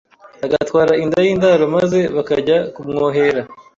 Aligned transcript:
agatwara 0.45 0.93
inda 1.03 1.19
y’indaro 1.25 1.63
maze 1.75 1.99
bakajya 2.15 2.57
kumwohera 2.73 3.41